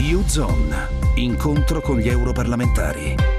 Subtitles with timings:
[0.00, 3.37] U-Zone, incontro con gli europarlamentari.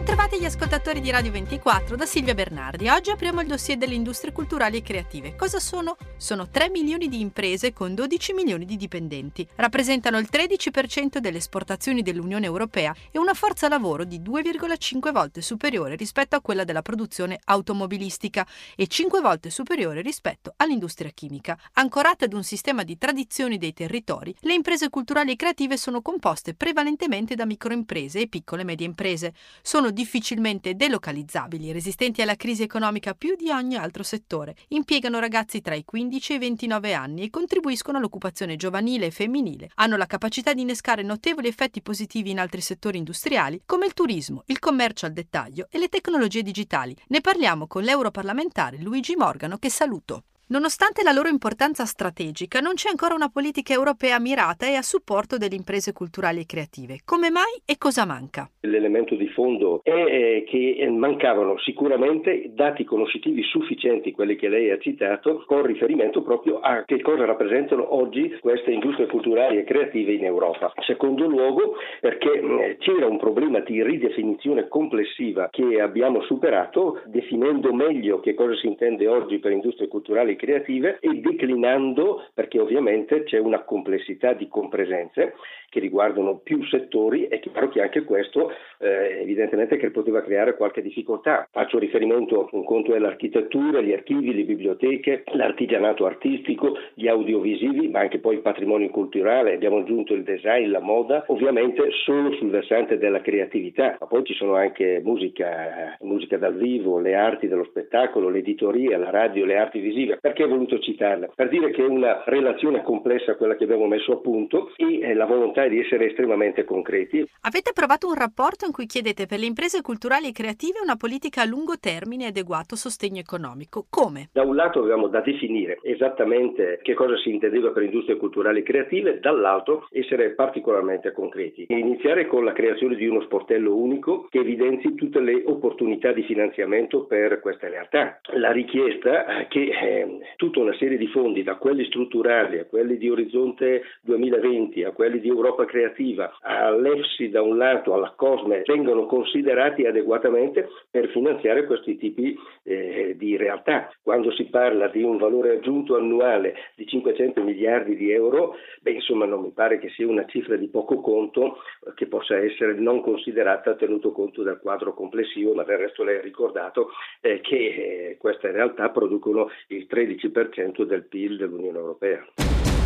[0.00, 2.88] Bentrovati gli ascoltatori di Radio 24 da Silvia Bernardi.
[2.88, 5.36] Oggi apriamo il dossier delle industrie culturali e creative.
[5.36, 5.94] Cosa sono?
[6.16, 9.46] Sono 3 milioni di imprese con 12 milioni di dipendenti.
[9.56, 15.96] Rappresentano il 13% delle esportazioni dell'Unione Europea e una forza lavoro di 2,5 volte superiore
[15.96, 18.46] rispetto a quella della produzione automobilistica
[18.76, 21.58] e 5 volte superiore rispetto all'industria chimica.
[21.74, 26.54] Ancorate ad un sistema di tradizioni dei territori, le imprese culturali e creative sono composte
[26.54, 29.34] prevalentemente da microimprese e piccole e medie imprese.
[29.60, 34.56] Sono difficilmente delocalizzabili, resistenti alla crisi economica più di ogni altro settore.
[34.68, 39.70] Impiegano ragazzi tra i 15 e i 29 anni e contribuiscono all'occupazione giovanile e femminile.
[39.74, 44.42] Hanno la capacità di innescare notevoli effetti positivi in altri settori industriali, come il turismo,
[44.46, 46.96] il commercio al dettaglio e le tecnologie digitali.
[47.08, 50.24] Ne parliamo con l'europarlamentare Luigi Morgano, che saluto.
[50.50, 55.38] Nonostante la loro importanza strategica, non c'è ancora una politica europea mirata e a supporto
[55.38, 57.02] delle imprese culturali e creative.
[57.04, 58.50] Come mai e cosa manca?
[58.62, 65.44] L'elemento di fondo è che mancavano sicuramente dati conoscitivi sufficienti, quelli che lei ha citato,
[65.46, 70.72] con riferimento proprio a che cosa rappresentano oggi queste industrie culturali e creative in Europa.
[70.84, 78.34] Secondo luogo, perché c'era un problema di ridefinizione complessiva che abbiamo superato, definendo meglio che
[78.34, 84.32] cosa si intende oggi per industrie culturali creative e declinando, perché ovviamente c'è una complessità
[84.32, 85.34] di compresenze
[85.68, 90.82] che riguardano più settori, è chiaro che anche questo eh, evidentemente che poteva creare qualche
[90.82, 91.46] difficoltà.
[91.50, 98.00] Faccio riferimento, un conto è l'architettura, gli archivi, le biblioteche, l'artigianato artistico, gli audiovisivi, ma
[98.00, 102.98] anche poi il patrimonio culturale, abbiamo aggiunto il design, la moda, ovviamente solo sul versante
[102.98, 108.28] della creatività, ma poi ci sono anche musica, musica dal vivo, le arti dello spettacolo,
[108.28, 110.18] l'editoria, la radio, le arti visive.
[110.30, 111.28] Perché ho voluto citarla?
[111.34, 115.14] Per dire che è una relazione complessa quella che abbiamo messo a punto e eh,
[115.14, 117.28] la volontà è di essere estremamente concreti.
[117.40, 121.42] Avete approvato un rapporto in cui chiedete per le imprese culturali e creative una politica
[121.42, 123.86] a lungo termine e adeguato sostegno economico.
[123.90, 124.28] Come?
[124.32, 128.62] Da un lato avevamo da definire esattamente che cosa si intendeva per industrie culturali e
[128.62, 134.38] creative, dall'altro essere particolarmente concreti e iniziare con la creazione di uno sportello unico che
[134.38, 138.20] evidenzi tutte le opportunità di finanziamento per queste realtà.
[138.34, 143.08] La richiesta che eh, tutta una serie di fondi, da quelli strutturali a quelli di
[143.08, 149.86] Orizzonte 2020, a quelli di Europa Creativa, all'EFSI da un lato, alla COSME, vengano considerati
[149.86, 153.90] adeguatamente per finanziare questi tipi eh, di realtà.
[154.02, 159.26] Quando si parla di un valore aggiunto annuale di 500 miliardi di euro, beh, insomma
[159.26, 161.58] non mi pare che sia una cifra di poco conto
[161.94, 166.20] che possa essere non considerata tenuto conto del quadro complessivo, ma del resto lei ha
[166.20, 166.90] ricordato
[167.20, 172.24] eh, che eh, queste realtà producono il 13% del PIL dell'Unione Europea.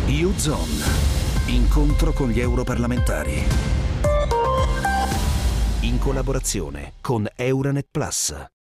[0.07, 1.13] U-Zone.
[1.47, 3.35] Incontro con gli europarlamentari.
[5.83, 8.53] In collaborazione con Euronet Plus.